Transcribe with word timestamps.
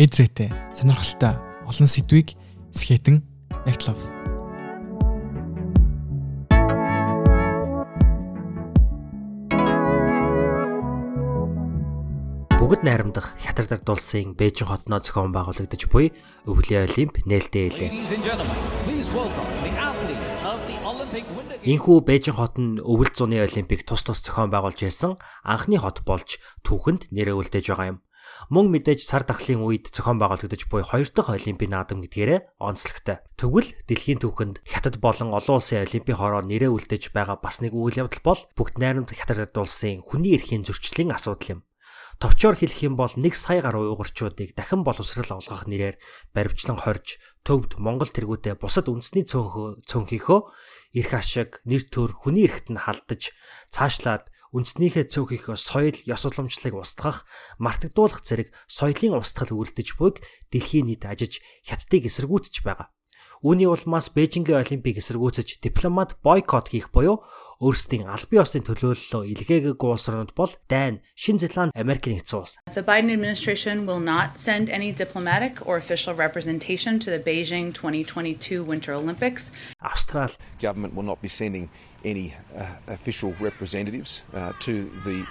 эдрээтэй, 0.00 0.48
сонирхолтой 0.72 1.36
олон 1.68 1.84
сэдвийг 1.84 2.32
скетэн 2.72 3.20
нэгтлав. 3.68 4.00
Бүгд 12.56 12.80
найрамдах 12.80 13.36
хятад 13.44 13.84
улсын 13.84 14.32
Бээжин 14.32 14.72
хотноо 14.72 15.04
зохион 15.04 15.36
байгуулагдаж 15.36 15.84
буй 15.92 16.16
өвлийн 16.48 16.88
олимп 16.88 17.20
нээлттэй 17.28 17.68
хэлээ. 17.68 17.90
Инхүү 21.60 21.96
Бээжин 22.08 22.40
хот 22.40 22.56
нь 22.56 22.80
өвөл 22.80 23.12
зуны 23.12 23.36
олимпийг 23.44 23.84
тус 23.84 24.00
тус 24.08 24.24
зохион 24.24 24.48
байгуулж 24.48 24.80
байсан 24.80 25.20
анхны 25.44 25.76
хот 25.76 26.08
болж 26.08 26.40
түүхэнд 26.64 27.12
нэрээ 27.12 27.36
үлдээж 27.36 27.68
байгаа 27.68 27.88
юм. 27.92 27.98
Мөн 28.48 28.72
мэдээж 28.72 29.04
сар 29.04 29.28
дахлын 29.28 29.60
үед 29.60 29.92
зохион 29.92 30.16
байгуулагдаж 30.16 30.64
буй 30.72 30.80
хоёр 30.80 31.08
дахь 31.12 31.28
олимпийн 31.36 31.76
наадам 31.76 32.00
гэдгээрээ 32.00 32.56
онцлогтой. 32.56 33.20
Тэгвэл 33.36 33.68
дэлхийн 33.84 34.24
түүхэнд 34.24 34.64
хятад 34.64 34.96
болон 34.96 35.36
олон 35.36 35.60
улсын 35.60 35.84
олимпийн 35.84 36.16
хороо 36.16 36.40
нэрээ 36.40 36.72
үлдээж 36.72 37.12
байгаа 37.12 37.36
бас 37.36 37.60
нэг 37.60 37.76
үйл 37.76 38.00
явдал 38.00 38.24
бол 38.24 38.40
бүгд 38.56 38.80
найрамдах 38.80 39.20
хятад 39.20 39.52
улсын 39.52 40.00
хүний 40.00 40.32
эрхийн 40.40 40.64
зөрчлийн 40.64 41.12
асуудал 41.12 41.60
юм. 41.60 41.60
Товчоор 42.20 42.52
хэлэх 42.52 42.84
юм 42.84 43.00
бол 43.00 43.08
1 43.16 43.32
сая 43.32 43.64
гаруй 43.64 43.88
уйгурчуудыг 43.88 44.52
дахин 44.52 44.84
боловсрал 44.84 45.40
олгох 45.40 45.64
нэрээр 45.64 45.96
баримтлан 46.36 46.76
хорж 46.76 47.16
төвд 47.48 47.80
Монгол 47.80 48.12
тэргүүтээ 48.12 48.60
бусад 48.60 48.92
үндэсний 48.92 49.24
цөөнхөө 49.24 49.88
цөөнхийнхөө 49.88 50.40
эрх 51.00 51.12
ашиг, 51.16 51.64
нэр 51.64 51.88
төр, 51.88 52.12
хүний 52.12 52.44
эрхт 52.44 52.68
нь 52.68 52.76
халдаж 52.76 53.32
цаашлаад 53.72 54.28
үндэснийхээ 54.50 55.06
цөөхийнхөө 55.14 55.56
соёл, 55.56 55.98
ёс 56.10 56.22
уламжлалыг 56.26 56.74
устгах, 56.74 57.22
мартагдуулах 57.62 58.22
зэрэг 58.26 58.50
соёлын 58.66 59.18
устгал 59.18 59.54
үлдэж 59.54 59.94
буйг 59.94 60.18
дэлхийн 60.50 60.90
нийт 60.90 61.06
ажиж 61.06 61.38
хятадыг 61.62 62.10
эсэргүүцэж 62.10 62.66
байгаа. 62.66 62.90
Үүний 63.40 63.64
улмаас 63.64 64.12
Бээжингийн 64.12 64.60
Олимпийг 64.60 65.00
эсэргүүцэж 65.00 65.64
дипломат 65.64 66.20
бойкот 66.20 66.76
хийх 66.76 66.92
буюу 66.92 67.24
өөрсдийн 67.64 68.04
албан 68.04 68.44
ёсны 68.44 68.60
төлөөллөө 68.60 69.32
илгээгээгүй 69.32 69.88
улс 69.88 70.12
орнууд 70.12 70.36
бол 70.36 70.52
Дайн, 70.68 71.00
Шинэ 71.16 71.48
Зеланд, 71.48 71.72
Америк 71.72 72.04
нэгдсэн 72.04 72.36
улс. 72.36 72.60
The 72.76 72.84
Biden 72.84 73.08
administration 73.08 73.88
will 73.88 73.96
not 73.96 74.36
send 74.36 74.68
any 74.68 74.92
diplomatic 74.92 75.56
or 75.64 75.80
official 75.80 76.12
representation 76.12 77.00
to 77.00 77.08
the 77.08 77.16
Beijing 77.16 77.72
2022 77.72 78.60
Winter 78.60 78.92
Olympics. 78.92 79.48
Австрал 79.80 80.36
government 80.60 80.92
will 80.92 81.08
not 81.08 81.24
be 81.24 81.28
sending 81.32 81.72
any 82.04 82.36
uh, 82.52 82.76
official 82.92 83.32
representatives 83.40 84.20
uh, 84.36 84.52
to 84.60 84.92
the 85.08 85.24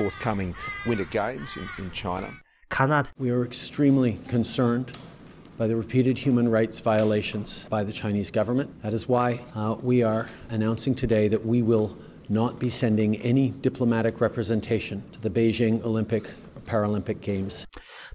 forthcoming 0.00 0.56
Winter 0.88 1.08
Games 1.12 1.60
in, 1.60 1.68
in 1.76 1.92
China. 1.92 2.32
Канад 2.72 3.12
We 3.20 3.28
are 3.28 3.44
extremely 3.44 4.16
concerned 4.32 4.96
by 5.60 5.66
the 5.66 5.76
repeated 5.76 6.16
human 6.16 6.48
rights 6.48 6.80
violations 6.80 7.66
by 7.68 7.84
the 7.84 7.92
Chinese 7.92 8.30
government. 8.30 8.70
That 8.82 8.94
is 8.94 9.04
why 9.12 9.28
uh, 9.54 9.76
we 9.82 10.02
are 10.02 10.26
announcing 10.48 10.94
today 10.94 11.28
that 11.28 11.44
we 11.44 11.60
will 11.60 11.88
not 12.30 12.58
be 12.58 12.70
sending 12.70 13.16
any 13.16 13.50
diplomatic 13.60 14.22
representation 14.22 15.02
to 15.12 15.20
the 15.20 15.28
Beijing 15.28 15.84
Olympic 15.84 16.24
Paralympic 16.64 17.20
Games. 17.20 17.66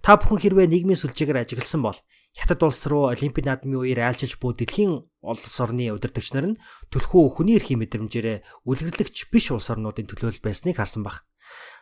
та 0.01 0.17
бүхэн 0.17 0.41
хэрвээ 0.41 0.69
нийгмийн 0.73 0.97
сүлжээгээр 0.97 1.41
ажигласан 1.45 1.81
бол 1.85 1.97
Хятад 2.33 2.61
улс 2.65 2.81
руу 2.89 3.13
Олимпийн 3.13 3.45
наадмын 3.45 3.77
үеэр 3.77 4.01
айлчилж 4.09 4.41
буй 4.41 4.57
дэлхийн 4.57 5.05
улс 5.21 5.57
орны 5.61 5.93
удирдагч 5.93 6.33
нар 6.33 6.53
нь 6.53 6.59
түлхүү 6.93 7.41
хүний 7.41 7.57
эрхийн 7.61 7.81
мэдрэмжээрээ 7.81 8.65
үлгэрлэгч 8.69 9.29
биш 9.33 9.49
улс 9.53 9.69
орнуудын 9.69 10.09
төлөөлөл 10.09 10.45
байсныг 10.45 10.81
харсан 10.81 11.05
баг. 11.05 11.25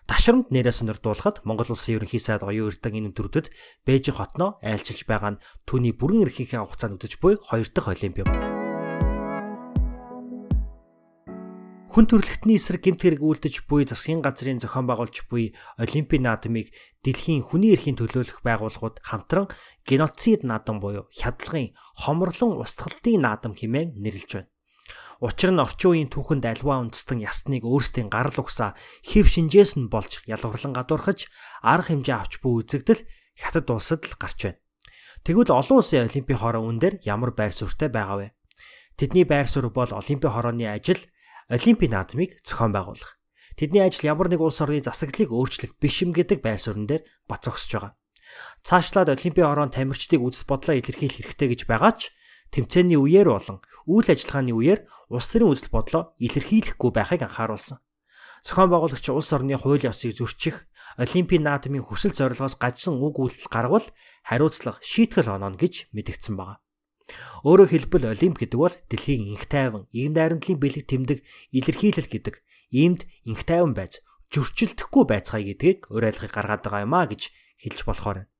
Ташрамд 0.03 0.51
нэрээ 0.51 0.75
сонирдуулахад 0.75 1.47
Монгол 1.47 1.71
улсын 1.71 1.95
ерөнхий 1.95 2.19
сайд 2.19 2.43
оюун 2.43 2.75
эрдэн 2.75 2.99
энэ 2.99 3.09
өдрүүдэд 3.15 3.47
Бээжин 3.87 4.19
хотноо 4.19 4.59
айлчилж 4.59 5.07
байгаа 5.07 5.39
нь 5.39 5.41
түүний 5.63 5.95
бүрэн 5.95 6.27
эрхийнхээ 6.27 6.59
хугацаанд 6.59 6.99
үдэж 6.99 7.23
буй 7.23 7.39
хоёр 7.39 7.67
дахь 7.71 7.87
олимп 7.87 8.27
юм. 8.27 8.29
Хүн 11.93 12.09
төрөлхтний 12.09 12.57
эсрэг 12.57 12.83
гэмт 12.83 13.05
хэрэг 13.05 13.21
үлдэж 13.21 13.69
буй 13.69 13.85
засгийн 13.85 14.25
газрын 14.25 14.57
зохион 14.57 14.89
байгуулж 14.89 15.29
буй 15.29 15.53
Олимпийн 15.77 16.25
наадмыг 16.25 16.73
дэлхийн 17.05 17.45
хүний 17.45 17.77
эрхийн 17.77 18.01
төлөөлөх 18.01 18.41
байгууллагууд 18.41 18.97
хамтран 19.05 19.45
геноцид 19.85 20.41
наадам 20.41 20.81
буюу 20.81 21.05
хядлагын 21.13 21.77
хомрлон 21.93 22.57
устгалтын 22.57 23.21
наадам 23.21 23.53
хэмээн 23.53 24.01
нэрлэж 24.01 24.31
байна. 24.33 24.52
Учир 25.21 25.51
нь 25.53 25.61
орчин 25.61 25.89
үеийн 25.93 26.09
түүхэнд 26.09 26.45
альва 26.47 26.81
үндэстэн 26.81 27.21
ясныг 27.21 27.67
өөрсдийн 27.67 28.09
гарал 28.09 28.37
угсаа 28.39 28.73
хэв 29.05 29.29
шинжээс 29.29 29.77
нь 29.77 29.91
болж 29.91 30.25
ялгарлан 30.25 30.73
гадуурхаж 30.73 31.29
арга 31.61 31.93
хэмжээ 31.93 32.17
авч 32.17 32.33
буй 32.41 32.65
үзэгдэл 32.65 33.05
хятад 33.37 33.67
улсад 33.69 34.01
л 34.07 34.17
гарч 34.17 34.39
байна. 34.49 34.59
Тэгвэл 35.23 35.53
олон 35.53 35.77
улсын 35.79 36.09
олимпийн 36.09 36.39
хороо 36.39 36.63
үн 36.65 36.81
дээр 36.81 36.99
ямар 37.05 37.31
байр 37.31 37.53
суурьтай 37.53 37.87
байгаа 37.87 38.17
вэ? 38.17 38.27
Тэдний 38.97 39.23
байр 39.23 39.47
суурь 39.47 39.71
бол 39.71 39.87
олимпийн 39.87 40.33
хорооны 40.33 40.67
ажил 40.67 40.99
олимпийн 41.47 41.93
наадмыг 41.95 42.43
зохион 42.43 42.73
байгуулах. 42.75 43.17
Тэдний 43.55 43.85
ажил 43.85 44.09
ямар 44.09 44.27
нэг 44.27 44.41
улс 44.41 44.59
орны 44.59 44.81
засаглалыг 44.81 45.31
өөрчлөх 45.31 45.77
биш 45.77 46.01
юм 46.01 46.11
гэдэг 46.11 46.41
байр 46.41 46.59
суурин 46.59 46.89
дээр 46.89 47.05
бат 47.29 47.45
зогсож 47.45 47.71
байгаа. 47.71 47.93
Цаашлаад 48.65 49.09
олимпийн 49.13 49.47
хороонд 49.47 49.77
тамирчдыг 49.77 50.21
үзэл 50.21 50.49
бодлоо 50.49 50.75
илэрхийлэх 50.77 51.21
хэрэгтэй 51.21 51.47
гэж 51.53 51.61
байгаа 51.69 51.93
ч 51.93 52.09
тэмцээний 52.53 53.01
үеэр 53.01 53.27
болон 53.33 53.59
үйл 53.89 54.07
ажиллагааны 54.07 54.53
үеэр 54.53 54.79
улс 55.09 55.27
төрийн 55.27 55.51
үзэл 55.51 55.73
бодлоо 55.73 56.13
илэрхийлэхгүй 56.21 56.91
байхыг 56.93 57.21
анхааруулсан. 57.25 57.81
Зохион 58.45 58.69
байгуулагч 58.69 59.05
улс 59.09 59.31
орны 59.33 59.55
хууль 59.57 59.87
ёсыг 59.87 60.13
зөрчих, 60.13 60.67
Олимпийн 60.99 61.47
наадмын 61.47 61.81
хүсэл 61.81 62.13
зорилгоос 62.13 62.59
гажсан 62.59 62.99
үг 62.99 63.17
үйлдэл 63.17 63.49
гаргавал 63.49 63.87
хариуцлага 64.27 64.83
шийтгэл 64.83 65.31
ононо 65.31 65.57
гэж 65.57 65.89
мэдгдсэн 65.95 66.35
байна. 66.37 66.59
Өөрөөр 67.47 67.71
хэлбэл 67.71 68.11
Олимп 68.13 68.37
гэдэг 68.39 68.59
бол 68.59 68.75
дэлхийн 68.91 69.31
инх 69.31 69.47
тайван, 69.47 69.87
игэн 69.95 70.13
найрамдлын 70.15 70.59
бэлэг 70.59 70.85
тэмдэг 70.87 71.19
илэрхийлэл 71.55 72.09
гэдэг 72.11 72.35
иймд 72.71 73.01
инх 73.27 73.41
тайван 73.47 73.73
байж 73.75 74.03
зөрчилдөхгүй 74.31 75.03
байцгаая 75.07 75.43
гэдгийг 75.47 75.79
уриалгыг 75.91 76.31
гаргаад 76.31 76.63
байгаа 76.63 76.85
юм 76.87 76.93
а 76.95 77.07
гэж 77.07 77.21
хэлж 77.63 77.79
болохоор 77.85 78.17
байна. 78.23 78.32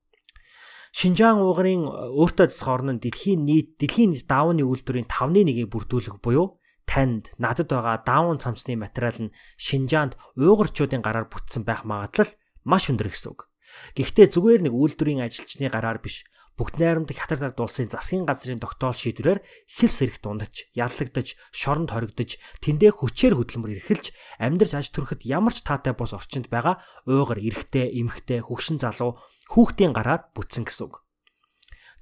Шинжаан 0.94 1.42
уугарын 1.42 1.90
өөртөө 1.90 2.46
засах 2.54 2.70
орн 2.70 2.88
нь 2.94 3.02
дэлхийн 3.02 3.42
нийт 3.42 3.68
дэлхийн 3.82 4.14
нийт 4.14 4.30
даавны 4.30 4.62
үйлдвэрийн 4.62 5.10
5.1-ийг 5.10 5.66
бүрдүүлэх 5.74 6.22
буюу 6.22 6.62
танд 6.86 7.34
надад 7.34 7.66
байгаа 7.66 7.98
даавн 8.06 8.38
цамцны 8.38 8.78
материал 8.78 9.18
нь 9.26 9.34
Шинжаанд 9.58 10.14
уугарчуудын 10.38 11.02
гараар 11.02 11.26
бүтсэн 11.26 11.66
байх 11.66 11.82
магадлал 11.82 12.30
маш 12.62 12.86
өндөр 12.94 13.10
гэсэн 13.10 13.34
үг. 13.34 13.50
Гэхдээ 13.98 14.26
зүгээр 14.30 14.62
нэг 14.70 14.74
үйлдвэрийн 14.78 15.26
ажилчны 15.26 15.66
гараар 15.66 15.98
биш 15.98 16.22
бүгд 16.54 16.78
найрамдах 16.78 17.18
хатар 17.18 17.50
улсын 17.58 17.90
засгийн 17.90 18.22
газрын 18.22 18.62
тогтоол 18.62 18.94
шийдвэрээр 18.94 19.42
хэл 19.42 19.90
сэрэх 19.90 20.22
дундаж, 20.22 20.70
яллагдаж, 20.70 21.34
шоронд 21.50 21.90
хоригдож, 21.90 22.38
тэндээ 22.62 22.94
хүчээр 22.94 23.34
хөдөлмөр 23.34 23.74
эрхэлж, 23.82 24.14
амьдрч 24.38 24.72
аж 24.78 24.86
төрөхөд 24.94 25.26
ямар 25.26 25.50
ч 25.50 25.66
таатай 25.66 25.98
бос 25.98 26.14
орчинд 26.14 26.46
байгаа 26.54 26.78
уугар 27.10 27.42
эрэгтэй, 27.42 27.90
эмэгтэй, 27.98 28.46
хөгшин 28.46 28.78
залуу 28.78 29.18
хүүхдийн 29.50 29.90
гараар 29.90 30.30
бүтсэн 30.30 30.62
гэсэн 30.62 30.86
үг. 30.86 31.04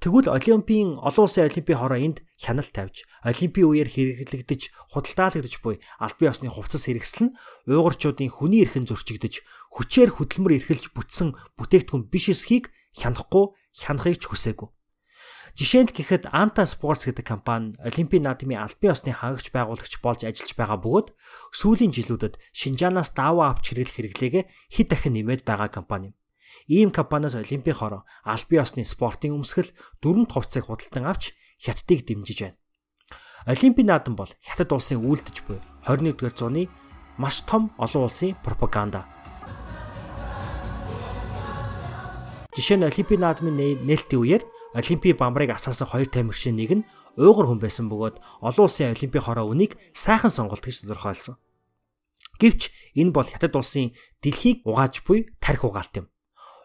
Тэгвэл 0.03 0.35
Олимпийн 0.35 0.99
олон 0.99 1.31
улсын 1.31 1.47
олимпийн 1.47 1.79
хороо 1.79 1.95
энд 1.95 2.27
хяналт 2.35 2.75
тавьж, 2.75 3.07
олимпийн 3.23 3.71
үеэр 3.71 3.87
хэрэглэгдэж, 3.87 4.91
худалдаалагдж 4.91 5.63
буй 5.63 5.79
албан 5.95 6.27
ёсны 6.27 6.51
хувцас 6.51 6.91
хэрэгсэл 6.91 7.31
нь 7.31 7.35
уугарчуудын 7.71 8.27
хүний 8.27 8.67
эрхэн 8.67 8.83
зөрчигдөж, 8.83 9.47
хүчээр 9.71 10.11
хөдөлмөр 10.19 10.59
эрхэлж 10.59 10.91
бүтсэн 10.91 11.39
бүтээгдэхүүн 11.55 12.11
биш 12.11 12.35
эсхийг 12.35 12.67
хянахгүй, 12.99 13.55
хянахыг 13.73 14.21
ч 14.21 14.29
хүсээгүй. 14.29 14.69
Жишээнд 15.53 15.93
гэхэд 15.93 16.33
Anta 16.33 16.65
Sports 16.65 17.05
гэдэг 17.05 17.25
компани 17.29 17.77
Олимпийн 17.77 18.25
наадмын 18.25 18.57
албан 18.65 18.89
ёсны 18.89 19.13
хангагч 19.13 19.53
байгуулагч 19.53 20.01
болж 20.01 20.25
ажиллаж 20.25 20.53
байгаа 20.57 20.81
бөгөөд 20.81 21.07
сүүлийн 21.53 21.93
жилүүдэд 21.93 22.41
Шинжаанаас 22.57 23.13
даваа 23.13 23.53
авч 23.53 23.69
хэрэглэх 23.69 24.17
хэрэглээгээ 24.17 24.43
хэд 24.73 24.87
дахин 24.89 25.13
нэмээд 25.13 25.45
байгаа 25.45 25.69
компани 25.69 26.09
юм. 26.09 26.17
Ийм 26.65 26.89
компаниас 26.89 27.37
Олимпийн 27.37 27.77
хороо 27.77 28.01
албан 28.25 28.65
ёсны 28.65 28.81
спортын 28.81 29.37
өмсгөл 29.37 29.69
дөрөв 30.01 30.25
хувцсыг 30.33 30.65
худалдан 30.65 31.05
авч 31.05 31.37
хятадыг 31.61 32.01
дэмжиж 32.01 32.39
байна. 32.49 32.57
Олимпийн 33.45 33.93
наадам 33.93 34.17
бол 34.17 34.33
хятад 34.41 34.73
улсын 34.73 35.05
үйлдэж 35.05 35.37
буй 35.45 35.61
21-р 35.85 36.33
зууны 36.33 36.65
маш 37.21 37.45
том 37.45 37.69
олон 37.77 38.09
улсын 38.09 38.33
пропаганда. 38.41 39.05
Жишээ 42.53 42.77
нь 42.77 42.85
Олимпийн 42.85 43.21
наадмын 43.25 43.57
нээлтийн 43.89 44.21
үеэр 44.21 44.43
Олимпийн 44.77 45.17
бамрыг 45.17 45.57
асаасан 45.57 45.89
хоёр 45.89 46.05
тамирчин 46.05 46.53
нэг 46.53 46.71
нь 46.77 46.85
уугар 47.17 47.49
хүн 47.49 47.57
байсан 47.57 47.89
бөгөөд 47.89 48.21
олон 48.45 48.65
улсын 48.69 48.93
олимпийн 48.93 49.25
хороо 49.25 49.49
үнийг 49.49 49.73
сайхан 49.93 50.29
сонголт 50.29 50.61
гэж 50.61 50.85
тодорхойлсон. 50.85 51.41
Гэвч 52.37 52.69
энэ 52.97 53.09
бол 53.13 53.25
хятад 53.25 53.57
улсын 53.57 53.97
дэлхийг 54.21 54.61
угааж 54.69 55.01
буй 55.01 55.33
тарих 55.41 55.65
угаалт 55.65 55.93
юм. 55.97 56.05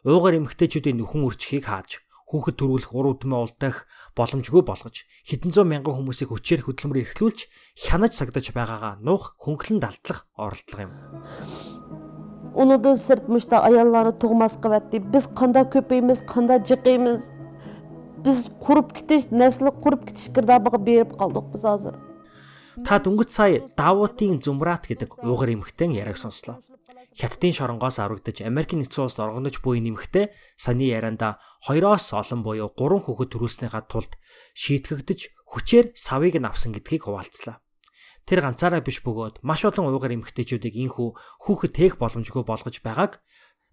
Уугар 0.05 0.37
эмгтээчүүдийн 0.37 1.01
нөхөн 1.01 1.25
үржихийг 1.25 1.65
хааж 1.69 2.05
хүүхэд 2.29 2.57
төрүүлэх 2.61 2.93
уруу 2.93 3.17
төмөө 3.17 3.41
улдах 3.49 3.89
боломжгүй 4.13 4.61
болгож 4.61 5.09
хэдэн 5.25 5.53
зуун 5.53 5.73
мянган 5.73 5.97
хүмүүсийг 5.97 6.29
хүчээр 6.29 6.69
хөдөлмөр 6.69 7.01
эрхлүүлж 7.09 7.49
хянаж 7.89 8.13
сагдаж 8.13 8.53
байгаагаа 8.53 9.01
нуух 9.01 9.41
хөнгөлөн 9.41 9.81
далдлах 9.81 10.29
оролдлого 10.37 10.85
юм. 10.85 10.93
Сырт 12.59 13.29
мышта 13.29 13.61
аяллары 13.63 14.13
тугмас 14.13 14.57
кыбатты. 14.59 14.99
Biz 14.99 15.29
кандай 15.39 15.63
көпеймиз, 15.63 16.25
кандай 16.27 16.59
жыкыймыз. 16.59 17.31
Biz 18.25 18.51
куруп 18.59 18.93
кетиш, 18.93 19.31
несли 19.31 19.71
куруп 19.71 20.09
кетиш 20.09 20.33
кырдабыга 20.35 20.79
берип 20.79 21.17
калдык 21.17 21.53
biz 21.53 21.65
азыр. 21.65 21.95
Та 22.85 22.99
дөнгөж 22.99 23.31
сая 23.31 23.63
Давуудын 23.77 24.43
Зумрат 24.43 24.91
гэдэг 24.91 25.23
уугар 25.23 25.55
эмхтэн 25.55 25.95
яриаг 25.95 26.19
сонслоо. 26.19 26.59
Хятадын 27.15 27.55
шоронгоос 27.55 27.99
аврагдаж 28.03 28.43
Америкийн 28.43 28.83
нэгдсэн 28.83 29.07
улсад 29.07 29.31
оргоноч 29.31 29.63
буй 29.63 29.79
нэмэгтэй 29.79 30.35
саяны 30.59 30.91
ярианда 30.91 31.39
хоёроос 31.63 32.11
олон 32.11 32.43
буюу 32.43 32.75
гурван 32.75 33.03
хүүхэд 33.07 33.39
төрүүлснийхаа 33.39 33.87
тулд 33.87 34.19
шийтгэгдэж 34.59 35.21
хүчээр 35.47 35.87
савыг 35.95 36.39
нь 36.39 36.47
авсан 36.47 36.75
гэдгийг 36.75 37.07
хуваалцлаа. 37.07 37.63
Тэр 38.29 38.45
ганцаараа 38.45 38.85
биш 38.85 39.01
бөгөөд 39.01 39.41
маш 39.41 39.65
олон 39.65 39.89
уугар 39.89 40.13
эмэгтэйчүүдийг 40.13 40.77
инхүү 40.77 41.09
хүүхэд 41.49 41.73
тээх 41.73 41.95
боломжгүй 41.97 42.45
болгож 42.45 42.77
байгааг 42.85 43.25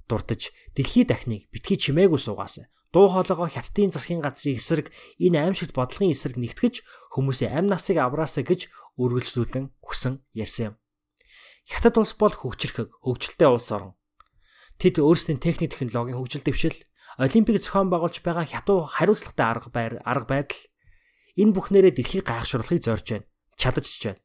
дурдж 0.07 0.55
дэлхий 0.71 1.03
дахныг 1.03 1.51
битгий 1.51 1.75
чимээгүй 1.75 2.15
суугаасан. 2.23 2.71
Дуу 2.95 3.11
хоолойгоо 3.11 3.51
хятадын 3.51 3.91
засгийн 3.91 4.23
газрын 4.23 4.55
эсрэг 4.55 4.95
энэ 5.19 5.43
аимшигт 5.43 5.75
бодлогын 5.75 6.15
эсрэг 6.15 6.39
нэгтгэж 6.39 6.87
хүмүүсийн 7.19 7.51
амь 7.51 7.67
насыг 7.67 7.99
авраасаа 7.99 8.47
гэж 8.47 8.71
үргэлжлүүлэн 8.95 9.75
хүсэн 9.83 10.23
ярьсан 10.31 10.71
юм. 10.71 10.75
Хятад 11.67 11.99
улс 11.99 12.15
бол 12.15 12.31
хөгжирхэг, 12.31 12.95
хөгжилтэй 13.03 13.49
улс 13.51 13.67
орн. 13.75 13.99
Тэд 14.79 15.03
өөрсдийн 15.03 15.43
техник 15.43 15.75
технологийн 15.75 16.15
хөгжил 16.15 16.47
дэвшил, 16.47 16.79
олимпик 17.19 17.59
зохион 17.59 17.91
байгуулж 17.91 18.23
байгаа 18.23 18.47
хятад 18.47 18.87
хариуцлагатай 18.87 19.47
арга 19.51 19.69
байр, 19.75 19.93
арга 20.07 20.47
байдал 20.47 20.63
энэ 21.35 21.51
бүхнээрээ 21.51 21.93
дэлхийг 21.99 22.23
гайхшруулахыг 22.23 22.79
зорж 22.79 23.05
байна. 23.11 23.27
Чадаж 23.59 23.91
байна. 23.99 24.24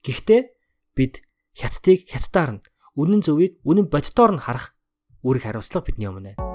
Гэхдээ 0.00 0.56
бид 0.96 1.20
хятадыг 1.52 2.08
хятадаар 2.08 2.50
нь, 2.56 2.64
үнэн 2.96 3.20
зөвийг 3.20 3.60
үнэн 3.68 3.92
боддоор 3.92 4.32
нь 4.32 4.40
харах 4.40 4.72
үүрэг 5.20 5.44
хариуцлага 5.44 5.92
бидний 5.92 6.08
өмнө 6.08 6.32
байна. 6.32 6.48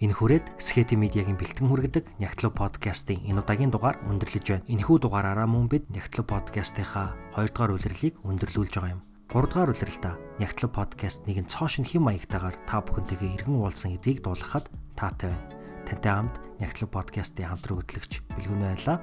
Энэ 0.00 0.16
хүрээд 0.16 0.46
Sketi 0.56 0.96
Media-гийн 0.96 1.36
бэлтгэн 1.36 1.68
хүргэдэг 1.68 2.04
Нягтлуу 2.16 2.56
подкастын 2.56 3.20
энэ 3.28 3.44
удаагийн 3.44 3.68
дугаар 3.68 4.00
өндөрлөж 4.08 4.46
байна. 4.48 4.66
Энэхүү 4.66 4.96
дугаараараа 5.04 5.44
мөн 5.44 5.68
бид 5.68 5.92
Нягтлуу 5.92 6.24
подкастынхаа 6.24 7.36
2 7.36 7.52
дугаар 7.52 7.76
улирлыг 7.76 8.16
өндөрлүүлж 8.24 8.74
байгаа 8.80 8.96
юм. 8.96 9.11
3 9.32 9.48
дугаар 9.48 9.72
улиралдаа 9.72 10.20
Нягтлуу 10.36 10.68
подкаст 10.68 11.24
нэгэн 11.24 11.48
цоошин 11.48 11.88
хэм 11.88 12.04
маягтайгаар 12.04 12.52
та 12.68 12.84
бүхэнтэйгээ 12.84 13.32
иргэн 13.40 13.64
уулзсан 13.64 13.96
гэдгийг 13.96 14.20
дуулгахад 14.20 14.68
таатай 14.92 15.32
байна. 15.32 15.48
Тантай 15.88 16.12
хамт 16.12 16.36
Нягтлуу 16.60 16.92
подкастын 16.92 17.48
хамтран 17.48 17.80
хөтлөгч 17.80 18.20
Бэлгүн 18.36 18.60
байлаа. 18.60 19.00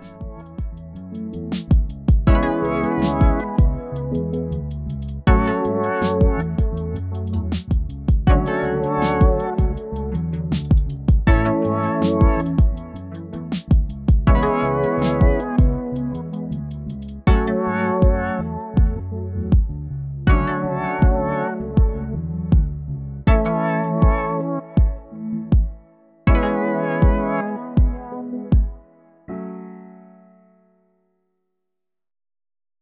Thank 4.10 4.36
you 4.36 4.49